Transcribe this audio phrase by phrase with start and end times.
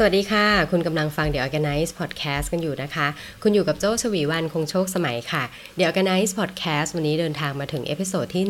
[0.00, 3.06] สวัสดีค่ะ คุณกำลังฟัง The Organice Podcast กันอยู่นะคะ
[3.42, 5.42] คุณอยู่กับโจ้ชวีวันคงโชคสมัยค่ะ
[5.78, 8.44] The Organize Podcast วันนี้เดินทางมาถึง episode ที่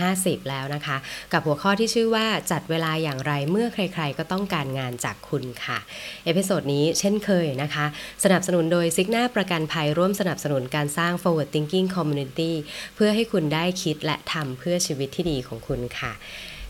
[0.00, 0.96] 150 แล้วนะคะ
[1.32, 5.78] กับหัวข้อที่ชื่อว่าจัดเวลาอย่างไรเมื่อใครๆ ก็ต้องการงานจากคุณค่ะ
[6.24, 7.86] episode นี้เช่นเคยนะคะ
[8.24, 12.52] สนับสนุนโดย Cigna ประกันภัยร่วมสนับสนุนการสร้าง forward thinking community
[12.94, 16.12] เพื่อให้คุณได้คิดและทำเพื่อชีวิตที่ดีของคุณค่ะ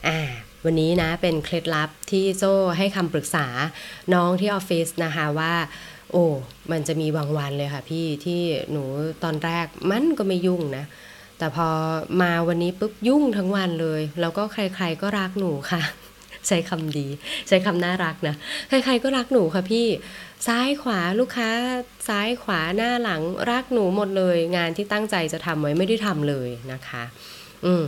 [0.09, 0.19] อ่า
[0.67, 3.47] วันนี้นะเป็นเคล็ดลับที่โจ้ให้คำปรึกษา
[4.15, 5.55] น้องที่ออฟฟิศนะคะว่า
[6.13, 6.25] โอ้
[6.71, 8.85] มันจะมีบางวันเลยค่ะพี่ที่หนู
[9.25, 10.85] ตอนแรกมันก็ไม่ยุ่งนะ
[11.39, 11.69] แต่พอ
[12.23, 15.83] มาวันนี้ปุ๊บยุ่งทั้งวันเลย แล้วก็ใครๆก็รักหนูค่ะ
[16.49, 17.07] ใช้คำดี
[17.49, 18.35] ใช้คำน่ารักนะ
[18.69, 19.87] ใครๆก็รักหนูค่ะพี่
[20.47, 21.51] ซ้ายขวาลูกค้า
[22.09, 27.05] ซ้ายขวาหน้าหลังรักหนูหมดเลย งานที่ตั้งใจจะทำไว้ไม่ได้ทำเลยนะคะ
[27.67, 27.87] อืม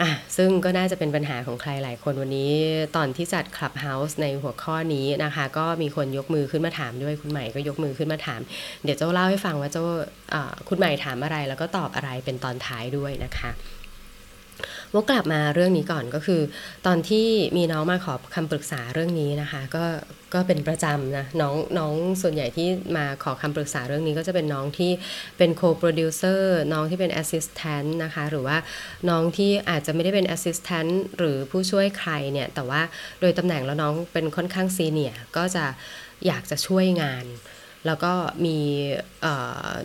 [0.00, 2.52] อะซึ่งก็น่าจะเป็นปัญหาของใครหลายคนวันนี้
[2.96, 8.40] ตอนที่จัด Clubhouse ในหัวข้อนี้นะคะ ก็มีคนยกมือขึ้นมาถามด้วยคุณใหม่ก็ยกมือขึ้นมาถาม
[8.84, 9.84] เดี๋ยวเจ้าเล่าให้ฟังว่าเจ้า
[10.68, 13.50] คุณใหม่ถามอะไรแล้วก็ตอบอะไรเป็นตอนท้ายด้วยนะคะ
[14.94, 16.40] วกกลับมาเรื่องนี้ก่อนก็คือ
[16.86, 19.84] ตอนที่มีน้องมาขอคำปรึกษาเรื่องนี้นะคะ ก็
[20.34, 24.90] ก็เป็นประจำนะน้องน้องส่วนใหญ่ที่มาขอคำปรึกษาเรื่องนี้ก็จะเป็นน้องที่
[25.38, 28.56] เป็น co-producer น้องที่เป็น assistant นะคะ หรือว่า
[29.08, 32.82] น้องที่อาจจะไม่ได้เป็น assistant หรือผู้ช่วยใครเนี่ย แต่ว่า
[33.20, 35.64] โดยตำแหน่งแล้วน้องเป็นค่อนข้าง senior ก็จะ
[36.26, 37.24] อยากจะช่วยงาน
[37.86, 38.12] แล้วก็
[38.46, 38.58] มี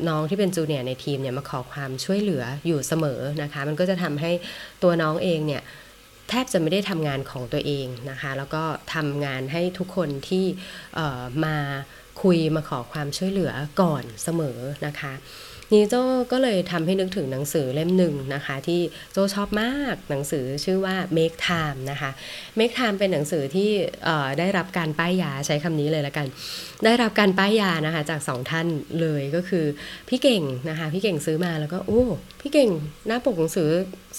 [0.07, 4.31] น้องที่เป็น junior ในทีมเนี่ยมาขอความช่วยเหลืออยู่เสมอนะคะ มันก็จะทำให้
[4.83, 5.61] ตัวน้องเองเนี่ย
[6.29, 8.63] แทบจะไม่ได้ทำงานของตัวเองนะคะ แล้วก็
[8.93, 10.45] ทำงานให้ทุกคนที่
[11.45, 11.57] มา
[12.23, 15.13] คุยมาขอความช่วยเหลือก่อนเสมอนะคะ
[15.71, 15.95] นี่โจ
[16.31, 22.11] ก็เลยทำให้นึกถึงหนังสือเล่มหนึ่งนะคะ ที่โจชอบมากหนังสือชื่อว่า Make Time นะคะ
[22.59, 23.69] Make Time เป็นหนังสือที่
[24.39, 26.27] ได้รับการป้ายยาใช้คำนี้เลยละกัน
[26.85, 28.67] ได้รับการป้ายยานะคะจากสองท่าน
[29.01, 29.65] เลยก็คือ
[30.09, 32.03] พี่เก่งนะคะพี่เก่งซื้อมาแล้วก็โอ้
[32.41, 32.69] พี่เก่ง
[33.07, 33.69] หน้าปกหนังสือ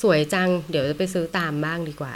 [0.02, 2.14] สวยจัง เดี๋ยวจะไปซื้อตามบ้างดีกว่า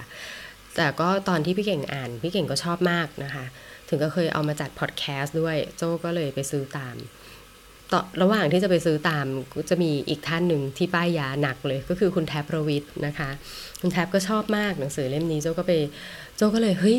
[0.77, 3.45] แต่ก็ตอนที่พี่เก่งอ่าน พี่เก่งก็ชอบมากนะคะ
[3.89, 6.97] ถึงก็เคยเอามาจัดพอดแคสต์ด้วยโจก็เลยไปซื้อตาม
[7.93, 13.31] ต่อระหว่างที่จะไปซื้อตามก็จะมีอีกท่านหนึ่งที่ป้ายยาหนักเลย ก็คือคุณแทบประวิทย์นะคะ
[13.81, 15.73] คุณแทบก็ชอบมากหนังสือเล่มนี้โจก็ไป
[16.37, 16.99] โจก็เลยเฮ้ย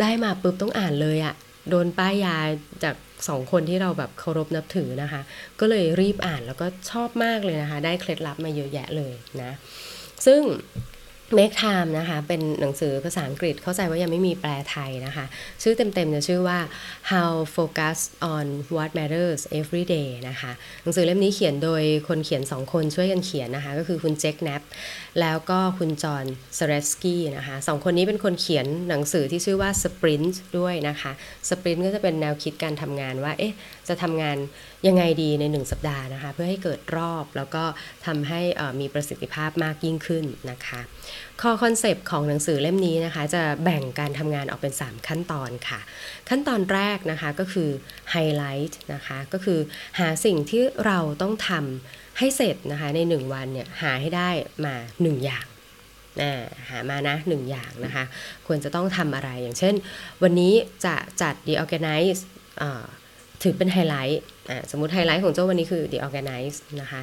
[0.00, 1.34] ได้มาปุ๊บต้องอ่านเลยอะ
[1.70, 2.36] โดนป้ายยา
[2.84, 2.96] จาก
[3.28, 5.20] สองคนที่เราแบบเคารพนับถือนะคะ
[5.60, 9.50] ก็เลยรีบอ่านแล้วก็ชอบมากเลยนะคะ ได้เคล็ดลับมาเยอะแยะเลยนะ
[10.26, 10.40] ซึ่ง
[11.38, 15.24] Make Time นะคะ เป็นหนังสือภาษาอังกฤษเข้าใจว่ายังไม่มีแปลไทยนะคะ
[15.62, 16.58] ชื่อเต็มๆจะชื่อว่า
[17.10, 17.98] How Focus
[18.34, 24.62] on What Matters Every Day นะคะ หนังสือเล่มนี้เขียนโดยคนเขียน 2 คนช่วยกันเขียนนะคะ ก็คือคุณเจคแนป
[25.20, 26.24] แล้วก็คุณจอห์น
[26.58, 31.12] สเรสกี้นะคะสองคนนี้เป็นคนเขียนหนังสือที่ชื่อว่า Sprint ด้วยนะคะ
[31.48, 33.54] Sprint ก็จะเป็นแนวคิดการทำงานว่า เอ๊ะ
[33.88, 34.36] จะทำงาน
[34.86, 37.64] ยังไงดีใน 1 สัปดาห์นะคะ เพื่อให้เกิดรอบแล้วก็
[38.06, 38.40] ทำให้
[38.80, 40.80] มีประสิทธิภาพมากยิ่งขึ้นนะคะ
[41.42, 45.80] ข้อคอนเซปต์ของหนังสือเล่มนี้นะคะ จะแบ่งการทำงานออกเป็น 3 ขั้นตอนค่ะ
[46.28, 47.70] ขั้นตอนแรกนะคะก็คือ
[48.10, 49.58] ไฮไลท์นะคะก็คือ
[49.98, 54.30] หาสิ่งที่เราต้องทำให้เสร็จนะคะใน 1 วันเนี่ยหาให้ได้
[54.64, 55.46] มา 1 อย่าง
[56.68, 58.04] หามานะหนึ่งอย่างนะคะ
[58.46, 59.74] ควรจะต้องทำอะไรอย่างเช่น
[60.22, 60.52] วันนี้
[60.84, 62.20] จะจัด The Organice
[63.42, 64.22] ถือเป็นไฮไลท์
[64.70, 67.00] สมมติไฮไลท์ของโจ้วันนี้คือ The Organice นะคะ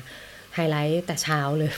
[0.55, 1.71] ไฮไลท์แต่เช้าเลย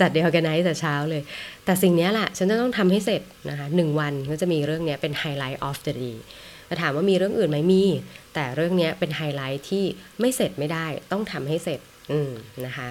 [0.00, 1.22] จัด The Organice แต่เช้าเลย
[1.64, 6.16] แต่สิ่งนี้แหละฉันจะต้องทำให้เสร็จนะคะหนึ่งวันก็จะมีเรื่องนี้เป็นไฮไลท์ of the day
[6.66, 7.84] แต่ถามว่ามีเรื่องอื่นไหมมี
[8.34, 9.84] แต่เรื่องนี้เป็นไฮไลท์ที่
[10.20, 11.80] ไม่เสร็จไม่ได้ต้องทำให้เสร็จ
[12.12, 12.32] อืม
[12.66, 12.88] นะคะ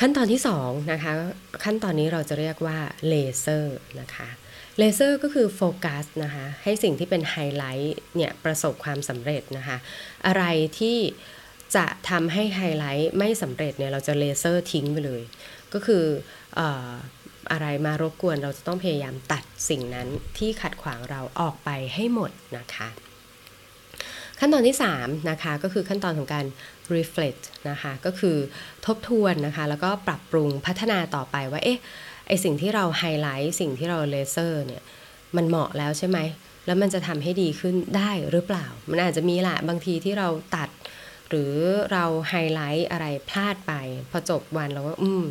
[0.00, 1.12] ขั้นตอนที่2นะคะ
[1.64, 4.28] ขั้นตอนนี้เราจะเรียกว่าเลเซอร์นะคะ
[4.78, 9.76] เลเซอร์ก็คือโฟกัสนะคะให้สิ่งที่เป็นไฮไลท์เนี่ยประสบความสำเร็จนะคะ
[10.26, 10.44] อะไร
[10.78, 10.98] ที่
[11.76, 15.22] จะทำให้ไฮไลท์ไม่สำเร็จเนี่ยเราจะเลเซอร์ทิ้งไปเลย
[15.74, 16.04] ก็คือ
[17.52, 22.88] อะไรมารบกวนเราจะต้องพยายามตัดสิ่งนั้นที่ขัดขวางเราออกไปให้หมดนะคะ
[24.38, 26.46] ขั้นตอนที่3นะคะก็คือขั้นตอนของการ
[26.96, 28.36] reflect นะคะก็คือ
[28.86, 31.78] ทบทวนนะคะแล้วก็ปรับปรุงพัฒนาต่อไปว่าเอ๊ะ
[32.28, 34.82] ไอสิ่งที่เราไฮไลท์สิ่งที่เราเลเซอร์เนี่ย
[35.36, 36.18] มันเหมาะแล้วใช่ไหม
[36.66, 40.68] แล้วมันจะทำให้ดีขึ้นได้หรือเปล่า มันอาจจะมีแหละบางทีที่เราตัด
[41.28, 41.54] หรือ
[41.92, 43.72] เราไฮไลท์อะไรพลาดไป
[44.10, 45.24] พอจบวันเราก็อืม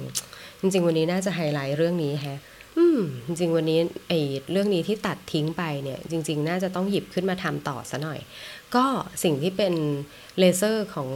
[0.64, 2.40] จริง ๆ วันนี้น่าจะไฮไลท์เรื่องนี้ฮะ
[2.78, 3.80] อืมจริงๆวันนี้
[4.10, 4.20] ไอ้
[4.52, 8.20] เรื่องนี้ที่ตัดทิ้งไปเนี่ย จริง ๆ น่าจะต้องหยิบขึ้นมาทำต่อซะหน่อย
[8.76, 8.86] ก็
[9.24, 9.74] สิ่งที่เป็น
[10.40, 11.10] เลเซอร์ของ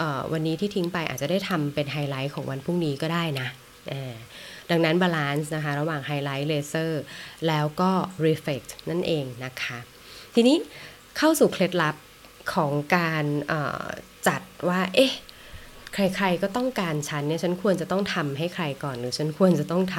[0.00, 0.02] อ
[0.32, 3.48] วันนี้ที่ทิ้งไปอาจจะได้ทำเป็นไฮไลท์ของวันพรุ่งนี้ก็ได้นะ
[4.70, 7.02] ดังนั้น balance นะคะ ระหว่างไฮไลท์เลเซอร์
[7.48, 7.90] แล้วก็
[8.26, 9.78] reflect นั่นเองนะคะ
[10.34, 10.56] ทีนี้
[11.16, 11.96] เข้าสู่เคล็ดลับ
[12.54, 13.24] ของการ
[14.28, 15.12] จัดว่า เอ๊ะ
[15.94, 19.98] ใครๆก็ต้องการฉันเนี่ยฉันควรจะต้องทำให้ใครก่อน หรือฉันควรจะต้องท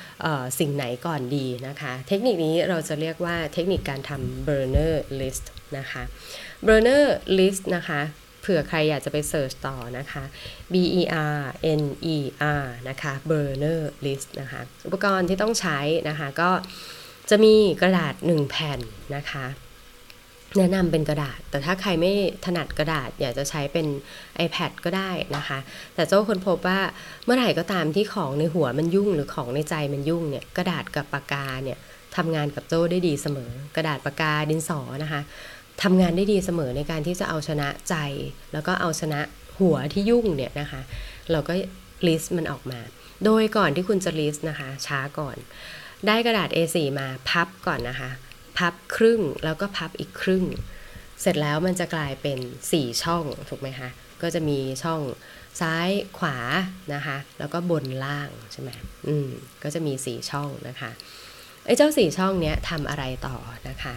[0.00, 5.44] ำสิ่งไหนก่อนดีนะคะ เทคนิคนี้เราจะเรียกว่าเทคนิคการทำ burner list
[5.78, 6.02] นะคะ
[6.66, 7.04] burner
[7.38, 8.00] list นะคะ
[8.40, 10.24] เผื่อใครอยากจะไปเสิร์ชต่อนะคะ
[10.72, 11.02] B E
[11.36, 11.38] R
[11.80, 11.82] N
[12.14, 12.16] E
[12.62, 16.50] R นะคะ burner list นะคะอุปกรณ์ที่ต้องใช้นะคะก็
[17.30, 18.80] จะมีกระดาษ 1 แผ่น
[19.16, 19.46] นะคะ
[20.56, 22.12] แนะนำเป็นกระดาษ แต่ถ้าใครไม่
[22.44, 23.86] ถนัดกระดาษ อยากจะใช้เป็น
[24.46, 25.58] iPad ก็ได้นะคะ
[25.94, 26.80] แต่โจ้ค้นพบว่า
[27.24, 31.78] เมื่อไหร่ก็ตามที่ของในหัวมันยุ่งหรือของในใจมันยุ่งเนี่ยกระดาษกับปากกาเนี่ย
[32.16, 35.20] ทำงานกับโจ้ได้ดีเสมอ กระดาษปากกาดินสอนะคะ
[35.82, 37.94] ทำงานได้ดีเสมอในการที่จะเอาชนะใจ
[38.52, 39.20] แล้วก็เอาชนะ
[39.58, 40.80] หัวที่ยุ่งเนี่ยนะคะ
[41.30, 41.54] เราก็
[42.06, 42.80] list มันออกมา
[43.24, 45.36] โดยก่อนที่คุณจะ list นะคะ ช้าก่อน
[46.06, 48.10] ได้กระดาษ A4 มาพับก่อนนะคะ
[48.58, 50.44] พับครึ่งแล้วก็พับอีกครึ่ง
[51.20, 52.38] เสร็จแล้วมันจะกลายเป็น
[52.70, 53.88] 4 ช่องถูกไหมคะ
[54.22, 55.00] ก็จะมีช่อง
[55.60, 55.88] ซ้าย
[56.18, 56.36] ขวา
[56.94, 58.70] นะคะ แล้วก็บนล่างใช่ไหม
[59.06, 59.28] อืม
[59.62, 60.90] ก็จะมี 4 ช่องนะคะ
[61.66, 63.36] ไอ้เจ้า 4 ช่องเนี้ยทำอะไรต่อ
[63.68, 63.94] นะคะ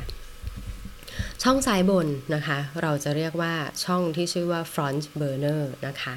[1.43, 3.53] ช่องซ้ายบนนะคะ เราจะเรียกว่า
[3.85, 6.15] ช่องที่ชื่อว่า front burner นะคะ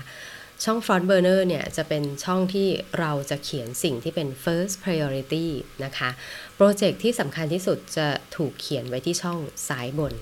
[0.64, 2.68] ช่อง front burner เนี่ยจะเป็นช่องที่
[2.98, 5.46] เราจะเขียนสิ่งที่เป็น first priority
[5.84, 6.10] นะคะ
[6.56, 9.38] โปรเจกต์ที่สำคัญที่สุดจะถูกเขียนไว้ที่ช่อง
[9.68, 10.12] ซ้ายบน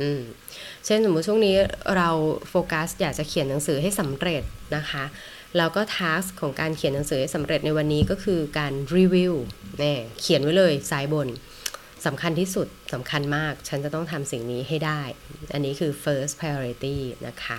[0.00, 0.22] อืม
[0.86, 1.56] เช่นสมมุติช่วงนี้
[1.96, 2.10] เรา
[2.48, 4.42] โฟกัสอยากจะเขียนหนังสือให้สำเร็จ
[4.76, 5.04] นะคะ
[5.56, 9.34] แล้วก็ทัสของการเขียนหนังสือให้สำเร็จในวันนี้ก็คือการรีวิว
[9.78, 11.28] เนี่ยเขียนไว้เลยซ้ายบน
[12.06, 15.02] สำคัญที่สุดสำคัญมาก ฉันจะต้องทำสิ่งนี้ให้ได้
[15.54, 16.96] อันนี้คือ first priority
[17.28, 17.58] นะคะ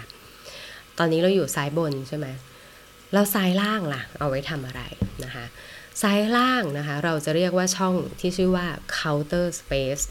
[1.04, 2.28] ตอนนี้เราอยู่ซ้ายบนใช่ไหม
[3.14, 4.82] แล้วซ้ายล่างล่ะ เอาไว้ทำอะไร
[5.24, 5.46] นะคะ
[6.02, 8.68] ซ้ายล่างนะคะเราจะเรียกว่าช่องที่ชื่อว่า
[9.00, 10.04] counter space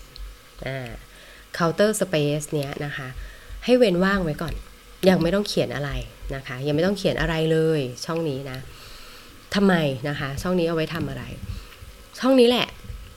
[0.66, 0.90] อ่า
[1.58, 3.08] counter space เนี้ยนะคะ
[3.64, 4.54] ให้เว้นว่างไว้ก่อน
[5.08, 5.90] ยังไม่ต้องเขียนอะไร
[6.34, 8.58] นะคะ ยังไม่ต้องเขียนอะไรเลยช่องนี้นะ
[9.54, 9.75] ทำไม
[10.08, 11.25] นะคะ ช่องนี้เอาไว้ทำอะไร
[12.19, 12.69] ช่องนี้แหละ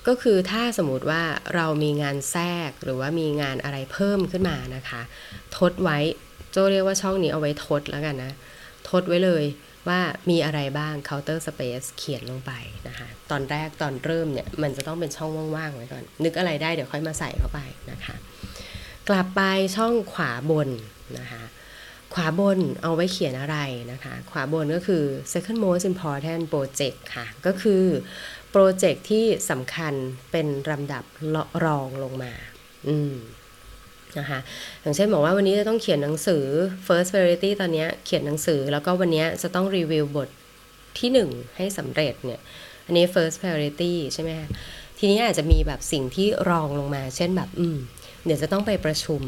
[0.08, 1.24] ก็คือถ้าสมมติว่า
[1.56, 5.02] เรามีงานแทรกหรือว่ามีงานอะไรเพิ่มขึ้นมานะคะ
[5.58, 6.00] ทดไว้
[6.54, 8.34] โจเรียกว่าช่องนี้เอาไว้ทดแล้วกันนะ
[8.90, 9.44] ทดไว้เลย
[9.88, 12.52] ว่ามีอะไรบ้าง counter space เขียนลงไป
[12.88, 17.60] นะคะ ตอนแรกตอนเริ่มเนี่ย มันจะต้องเป็นช่องว่างๆไว้ก่อน นึกอะไรได้เดี๋ยวค่อยมาใส่เข้าไป
[17.92, 18.16] นะคะ
[19.10, 19.42] กลับไป
[19.76, 20.70] ช่องขวาบน
[21.20, 21.44] นะคะ
[22.14, 23.58] ขวาบนเอาไว้เขียนอะไร
[23.92, 27.84] นะคะ ขวาบนก็คือ second most important project ค่ะ ก็คือ
[28.52, 29.94] โปรเจกต์ที่สำคัญ
[30.32, 31.04] เป็นลำดับ
[31.66, 32.34] รองลงมา
[32.90, 33.16] อืม
[34.20, 34.40] นะคะ
[34.82, 36.44] อย่างเช่นบอกว่าวันนี้จะต้องเขียนหนังสือ
[36.88, 40.30] first priority ตอนนี้เขียนหนังสือ แล้วก็วันนี้จะต้องรีวิวบท
[41.00, 42.42] ที่ 1 ให้สำเร็จเนี่ย
[42.86, 44.48] อันนี้ first priority ใช่ไหมคะ
[45.00, 47.78] ทีนี้อาจจะมีแบบสิ่งที่รองลงมา เช่นแบบอืม
[48.26, 49.22] เดี๋ยวจะต้องไปประชุม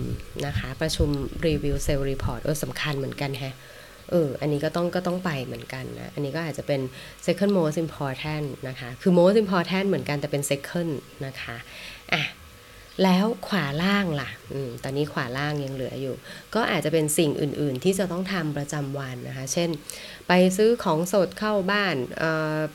[0.45, 1.09] นะคะ ประชุม
[1.47, 3.55] รีวิว sales report เออสำคัญเหมือนกันแฮะ
[4.11, 6.81] เออ อันนี้ก็ต้องก็ต้องไปเหมือนกันนะ อันนี้ก็อาจจะเป็น
[7.25, 10.91] second most important นะคะ คือ most important เหมือนกันแต่เป็น second
[11.25, 11.55] นะคะ
[12.13, 12.21] อะ
[13.03, 16.15] แล้วขวาล่างล่ะอตอนนี้ขวาล่างยังเหลืออยู่
[16.56, 19.69] ก็อาจจะเป็นสิ่งอื่น ๆ ที่จะต้องทำประจำวันนะคะ เช่น
[20.28, 21.95] ไปซื้อของสดเข้าบ้าน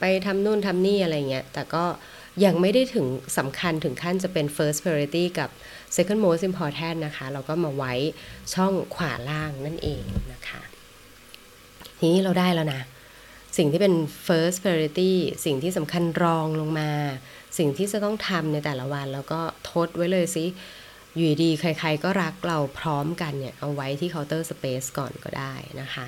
[0.00, 1.84] ไปทำนู่นทำนี่อะไรเงี้ย แต่ก็
[2.44, 3.06] ยังไม่ได้ถึง
[3.38, 5.50] สำคัญถึงขั้นจะเป็น first priority กับ
[5.96, 7.94] second most important นะคะ เราก็มาไว้
[8.54, 10.62] ช่องขวาล่างนั่นเองนะคะ
[11.98, 12.82] ทีนี้เราได้แล้วนะ
[13.60, 15.12] สิ่งที่เป็น first priority
[15.44, 16.90] สิ่งที่สำคัญรองลงมา
[17.58, 19.40] สิ่งที่จะต้องทำในแต่ละวัน แล้วก็
[19.70, 20.44] ทดไว้เลยสิ
[21.16, 26.06] อยู่ดีใครๆก็รักเราพร้อมกันเนี่ย เอาไว้ที่ counter space ก่อนก็ได้นะคะ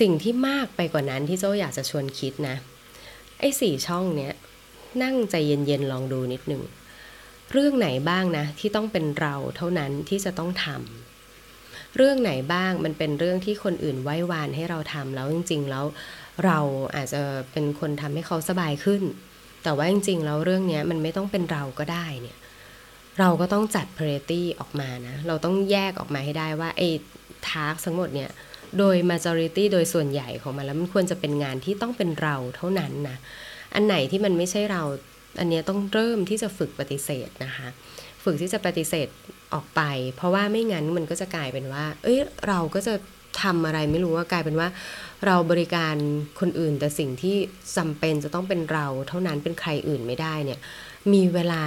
[0.00, 2.56] สิ่งที่มากไปกว่านั้นที่โจ้อยากจะชวนคิดนะ
[3.38, 4.32] ไอ้สี่ช่องเนี้ย
[5.02, 6.62] นั่งใจเย็นๆลองดูนิดหนึ่ง
[7.52, 11.01] เรื่องไหนบ้างนะ ที่ต้องเป็นเราเท่านั้นที่จะต้องทำ
[11.96, 15.84] เรื่องไหนบ้างมันเป็นเรื่องที่คนอื่นไหว้วานให้เราทำแล้วจริง ๆ แล้ว
[16.44, 16.58] เรา
[16.96, 17.22] อาจจะ
[17.52, 19.02] เป็นคนทำให้เขาสบายขึ้น
[19.62, 22.38] แต่ว่าจริง ๆ แล้วเรื่องนี้มันไม่ต้องเป็นเราก็ได้เนี่ย
[23.18, 26.88] เราก็ต้องจัด priority ออกมานะ เราต้องแยกออกมาให้ได้ว่าไอ้
[27.48, 28.30] ทาร์กทั้งหมดเนี่ย
[28.78, 33.16] โดย majority โดยส่วนใหญ่ของมันแล้วมันควรจะเป็นงานที่ต้องเป็นเราเท่านั้นนะ
[33.74, 34.82] อันไหนที่มันไม่ใช่เรา
[35.38, 37.68] อันนี้ต้องเริ่มที่จะฝึกปฏิเสธนะคะ
[38.24, 39.08] ฝึกที่จะปฏิเสธ
[39.54, 39.82] ออกไป
[40.16, 42.18] เพราะว่าไม่งั้นมันก็จะกลายเป็นว่า เอ้ย
[42.48, 42.94] เราก็จะ
[43.42, 44.68] ทำอะไรไม่รู้ว่ากลายเป็นว่า
[45.26, 45.94] เราบริการ
[46.40, 47.36] คนอื่นแต่สิ่งที่
[47.76, 50.58] จำเป็นจะต้องเป็นเราเท่านั้นเป็นใครอื่นไม่ได้เนี่ย
[51.12, 51.64] มีเวลา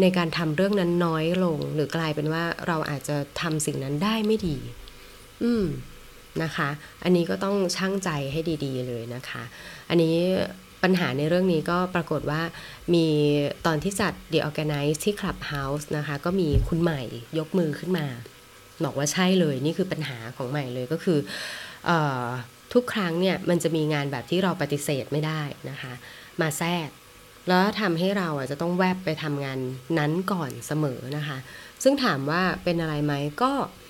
[0.00, 4.56] ในการทำเรื่องนั้นน้อยลง หรือกลายเป็นว่าเราอาจจะทำสิ่งนั้นได้ไม่ดี
[5.42, 5.64] อืม
[6.42, 6.68] นะคะ
[7.04, 9.42] อันนี้ก็ต้องช่างใจให้ดี ๆ เลยนะคะ
[9.88, 10.16] อันนี้
[10.82, 12.42] ปัญหาในเรื่องนี้ก็ปรากฏว่า
[12.94, 13.06] มี
[13.66, 17.02] ตอนที่จัด The Organize ที่ Clubhouse นะคะ ก็มีคุณใหม่
[17.38, 18.06] ยกมือขึ้นมา
[18.84, 21.18] บอกว่าใช่เลยนี่คือปัญหาของใหม่เลยก็คือ
[21.88, 21.90] อ
[22.24, 22.28] อ
[22.72, 25.92] ทุกครั้งเนี่ยมันจะมีงานแบบที่เราปฏิเสธไม่ได้นะคะ
[26.40, 26.88] มาแทรก
[27.48, 29.58] แล้วทำให้เราอะจะต้องแวบไปทำงาน
[29.98, 31.38] นั้นก่อนเสมอนะคะ
[31.82, 33.52] ซึ่งถามว่าเป็นอะไรไหมก็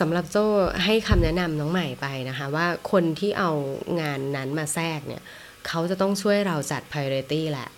[0.00, 0.44] สำหรับโจ้
[0.84, 3.50] ให้คำแนะนำน้องใหม่ไปนะคะ ว่าคนที่เอา
[4.00, 5.22] งานนั้นมาแทรกเนี่ย
[5.66, 7.68] เขาจะต้องช่วยเราจัด priority แหละ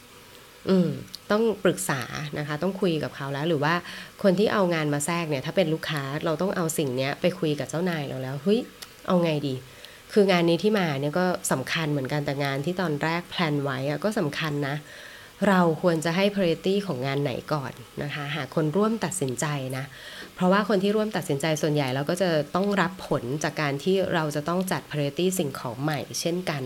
[0.68, 0.88] อืม
[1.30, 2.02] ต้องปรึกษา
[2.38, 3.74] นะคะ ต้องคุยกับเขาแล้ว หรือว่า
[4.22, 8.60] คนที่เอางานมาแทรกเนี่ย ถ้าเป็นลูกค้าเราต้องเอาสิ่งเนี้ยไปคุยกับเจ้านายเราแล้วเฮ้ย
[9.06, 9.54] เอาไงดี
[10.12, 14.76] คืองานนี้ที่มาเนี่ยก็สำคัญเหมือนกันแต่งานที่ตอนแรกแพลนไว้อะก็สำคัญนะ
[15.48, 19.84] เราควรจะให้ priority ของงานไหนก่อนนะคะ หาคนร่วมตัดสินใจนะ
[20.34, 26.62] เพราะว่าคนที่ร่วมตัดสินใจส่วนใหญ่เราก็จะต้องรับผลจากการที่เราจะต้องจัด priority สิ่งของใหม่เช่นกัน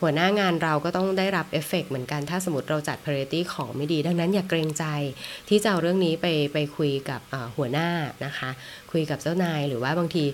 [0.00, 4.84] หัวหน้างานเราก็ต้องได้รับเอฟเฟกเหมือนกัน ถ้าสมมติเราจัด priority ของไม่ดี ดังนั้นอย่าเกรงใจ
[5.48, 7.20] ที่จะเอาเรื่องนี้ไปไปคุยกับ
[7.56, 7.88] หัวหน้า
[8.24, 8.50] นะคะ
[8.92, 10.24] คุยกับเจ้านายหรือว่าบางที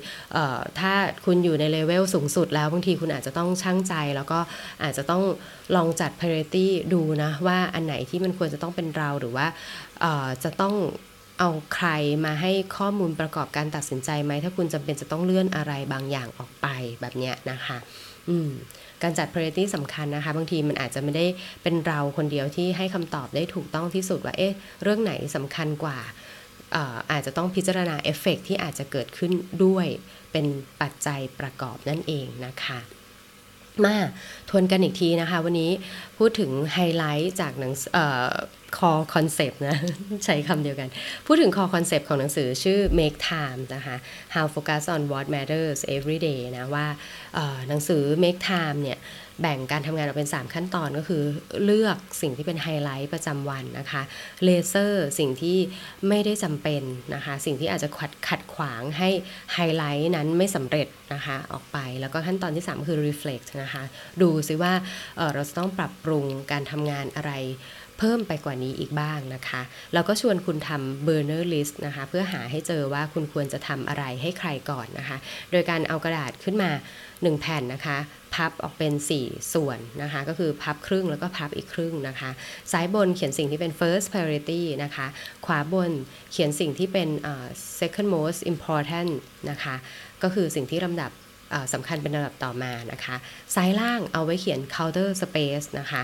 [0.80, 0.92] ถ้า
[1.26, 4.38] คุณอยู่ในเลเวลสูงสุดแล้วบางทีคุณอาจจะต้องชั่งใจ แล้วก็
[4.82, 5.22] อาจจะต้อง
[5.76, 9.46] ลองจัด priority ดูนะว่าอันไหนที่มันควรจะต้องเป็นเราหรือว่า
[10.44, 10.74] จะต้อง
[11.38, 11.88] เอาใคร
[12.24, 16.66] มาให้ข้อมูลประกอบการตัดสินใจไหม ถ้าคุณจำเป็นจะต้องเลื่อนอะไรบางอย่างออกไป
[17.00, 17.78] แบบเนี้ยนะคะ
[18.28, 18.50] อืม
[19.02, 21.26] การจัด priority สำคัญนะคะ บางทีมันอาจจะไม่ได้
[21.62, 25.98] เป็นเราคนเดียวที่ให้คำตอบได้ถูกต้องที่สุดว่าเอ๊ะเรื่องไหนสำคัญกว่า
[27.10, 29.32] อาจจะต้องพิจารณาเอฟเฟกที่อาจจะเกิดขึ้น
[29.64, 29.86] ด้วย
[30.32, 30.46] เป็น
[30.80, 32.78] ปัจจัยประกอบนั่นเองนะคะ
[33.84, 33.96] มา
[34.50, 35.70] ทวนกันอีกทีนะคะ วันนี้
[36.18, 37.74] พูดถึงไฮไลท์จากหนัง
[38.78, 39.76] คอคอนเซปต์นะ
[40.24, 40.88] ใช้คำเดียวกัน
[41.26, 43.96] พูดถึง core concept ของหนังสือชื่อ Make Time นะคะ
[44.34, 46.86] How Focus on What Matters Every Day นะว่า
[47.68, 49.00] หนังสือ Make Time เนี่ย
[49.40, 51.22] แบ่งการทำงานออกเป็น 3 ขั้นตอนก็คือ
[51.64, 54.02] เลือกสิ่งที่เป็นไฮไลท์ประจำวันนะคะ
[54.44, 55.58] เลเซอร์สิ่งที่
[56.08, 56.82] ไม่ได้จำเป็น
[57.14, 59.10] นะคะ สิ่งที่อาจจะขัดขัดขวางให้
[59.54, 63.82] ไฮไลท์นั้นไม่สำเร็จนะคะออกไปแล้วก็ขั้นตอนที่ 3 คือ reflect นะคะ
[64.22, 64.72] ดูซิว่า
[65.16, 67.32] เเราจะต้องปรับปรุงการทำงานอะไร
[67.98, 69.62] เพิ่มไปกว่านี้อีกบ้างนะคะ
[69.94, 75.16] แล้วก็ชวนคุณทำ burner list นะคะ เพื่อหาให้เจอว่าคุณควรจะทำอะไรให้ใครก่อนนะคะ
[75.52, 76.70] โดยการเอากระดาษขึ้นมา
[77.10, 77.98] 1 แผ่นนะคะ
[78.34, 82.30] พับออกเป็น 4 ส่วนนะคะ ก็คือพับครึ่งแล้วก็พับอีกครึ่งนะคะ
[82.72, 85.06] ซ้ายบนเขียนสิ่งที่เป็น first priority นะคะ
[85.46, 85.90] ขวาบน
[86.32, 87.08] เขียนสิ่งที่เป็น
[87.78, 89.12] second most important
[89.50, 89.74] นะคะ
[90.22, 91.10] ก็คือสิ่งที่ลำดับ
[91.74, 93.16] สำคัญเป็นระดับต่อมานะคะ
[93.54, 96.02] ซ้ายล่างเอาไว้เขียน counter space นะคะ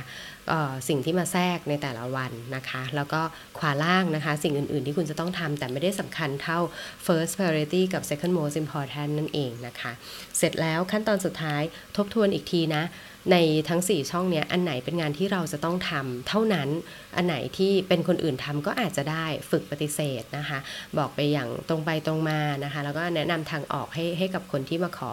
[0.88, 3.20] สิ่งที่มาแทรกในแต่ละวันนะคะ แล้วก็
[3.58, 6.58] ขวาล่างนะคะ สิ่งอื่น ๆ ที่คุณจะต้องทำแต่ไม่ได้สำคัญเท่า
[7.06, 9.92] first priority กับ second most important นั่นเองนะคะ
[10.38, 11.62] เสร็จแล้วขั้นตอนสุดท้าย
[11.96, 12.84] ทบทวนอีกทีนะ
[13.32, 13.36] ใน
[13.68, 16.68] ทั้ง 4 ช่องเนี้ยอันไหนเป็นงานที่เราจะต้องทำเท่านั้น
[17.16, 20.58] อันไหนที่เป็นคนอื่นทำก็อาจจะได้ฝึกปฏิเสธนะคะ
[20.98, 25.10] บอกไปอย่างตรงไปตรงมานะคะ แล้วก็แนะนำทางออกให้ให้กับคนที่มาขอ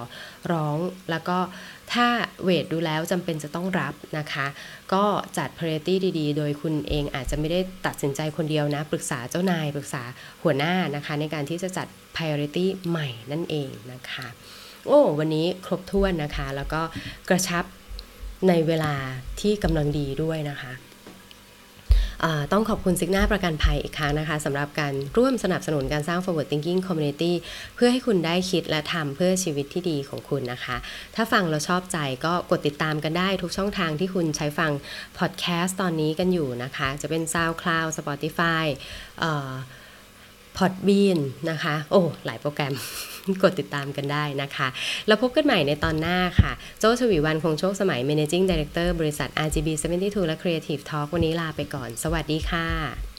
[0.52, 0.78] ร้อง
[1.12, 1.38] แล้วก็
[1.94, 2.08] ถ้า
[2.44, 4.48] เวทดูแล้วจำเป็นจะต้องรับนะคะ
[4.94, 5.04] ก็
[5.38, 10.04] จัด priority ดีๆ โดยคุณเองอาจจะไม่ได้ตัดสินใจคนเดียวนะ ปรึกษาเจ้านาย ปรึกษา
[10.44, 14.28] หัวหน้านะคะ ในการที่จะจัด priority ใหม่นั่นเองนะคะ
[14.86, 16.82] โอ้วันนี้ครบถ้วนนะคะ แล้วก็
[17.30, 17.66] กระชับ
[18.48, 18.94] ในเวลา
[19.42, 20.74] ที่กำลังดีด้วยนะคะ
[22.52, 27.34] ต้องขอบคุณซิกนาประกันภัยอีกครั้งนะคะสำหรับการร่วมสนับสนุนการสร้าง forward thinking community
[27.76, 30.76] เพื่อให้คุณได้คิดและทำเพื่อชีวิตที่ดีของคุณนะคะ
[31.16, 34.72] ถ้าฟังเราชอบใจก็กดติดตามกันได้ทุกช่องทางที่คุณใช้ฟัง
[35.20, 38.66] podcast ตอนนี้กันอยู่นะคะ จะเป็น SoundCloud Spotify
[39.20, 39.58] เอด
[40.88, 41.20] บีน
[41.50, 42.74] นะคะ โอ้ หลายโปรแกรม
[43.44, 44.68] กดติดตามกันได้นะคะ
[45.08, 53.15] แล้วพบกันใหม่ในตอนหน้าค่ะ โจชวีวันคงโชคสมัย Managing Director บริษัท RGB 72 และ Creative Talk วันนี้ลาไปก่อน สวัสดีค่ะ